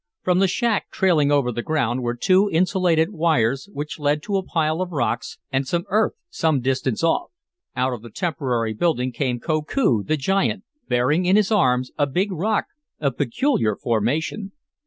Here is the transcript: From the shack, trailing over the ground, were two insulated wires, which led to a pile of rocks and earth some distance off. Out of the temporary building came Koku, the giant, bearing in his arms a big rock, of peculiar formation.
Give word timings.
From 0.23 0.39
the 0.39 0.47
shack, 0.47 0.89
trailing 0.89 1.31
over 1.31 1.51
the 1.51 1.61
ground, 1.61 2.01
were 2.01 2.15
two 2.15 2.49
insulated 2.51 3.11
wires, 3.11 3.69
which 3.71 3.99
led 3.99 4.23
to 4.23 4.35
a 4.35 4.41
pile 4.43 4.81
of 4.81 4.91
rocks 4.91 5.37
and 5.51 5.63
earth 5.89 6.13
some 6.27 6.59
distance 6.59 7.03
off. 7.03 7.29
Out 7.75 7.93
of 7.93 8.01
the 8.01 8.09
temporary 8.09 8.73
building 8.73 9.11
came 9.11 9.39
Koku, 9.39 10.01
the 10.03 10.17
giant, 10.17 10.63
bearing 10.87 11.25
in 11.25 11.35
his 11.35 11.51
arms 11.51 11.91
a 11.99 12.07
big 12.07 12.31
rock, 12.31 12.65
of 12.99 13.15
peculiar 13.15 13.75
formation. 13.75 14.53